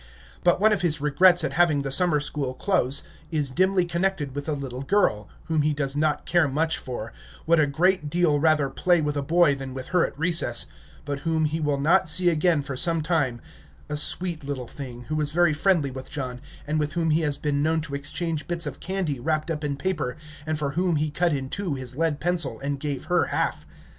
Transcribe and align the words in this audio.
But 0.43 0.59
one 0.59 0.73
of 0.73 0.81
his 0.81 0.99
regrets 0.99 1.43
at 1.43 1.53
having 1.53 1.83
the 1.83 1.91
summer 1.91 2.19
school 2.19 2.55
close 2.55 3.03
is 3.29 3.51
dimly 3.51 3.85
connected 3.85 4.33
with 4.33 4.49
a 4.49 4.53
little 4.53 4.81
girl, 4.81 5.29
whom 5.43 5.61
he 5.61 5.73
does 5.75 5.95
not 5.95 6.25
care 6.25 6.47
much 6.47 6.79
for, 6.79 7.13
would 7.45 7.59
a 7.59 7.67
great 7.67 8.09
deal 8.09 8.39
rather 8.39 8.67
play 8.71 8.99
with 8.99 9.15
a 9.15 9.21
boy 9.21 9.53
than 9.53 9.75
with 9.75 9.89
her 9.89 10.03
at 10.03 10.17
recess, 10.17 10.65
but 11.05 11.19
whom 11.19 11.45
he 11.45 11.59
will 11.59 11.79
not 11.79 12.09
see 12.09 12.29
again 12.31 12.63
for 12.63 12.75
some 12.75 13.03
time, 13.03 13.41
a 13.89 13.95
sweet 13.95 14.43
little 14.43 14.65
thing, 14.67 15.03
who 15.03 15.21
is 15.21 15.29
very 15.31 15.53
friendly 15.53 15.91
with 15.91 16.09
John, 16.09 16.41
and 16.65 16.79
with 16.79 16.93
whom 16.93 17.11
he 17.11 17.21
has 17.21 17.37
been 17.37 17.61
known 17.61 17.79
to 17.81 17.93
exchange 17.93 18.47
bits 18.47 18.65
of 18.65 18.79
candy 18.79 19.19
wrapped 19.19 19.51
up 19.51 19.63
in 19.63 19.77
paper, 19.77 20.15
and 20.47 20.57
for 20.57 20.71
whom 20.71 20.95
he 20.95 21.11
cut 21.11 21.31
in 21.31 21.47
two 21.47 21.75
his 21.75 21.95
lead 21.95 22.19
pencil, 22.19 22.59
and 22.61 22.79
gave 22.79 23.03
her 23.05 23.25
half. 23.25 23.67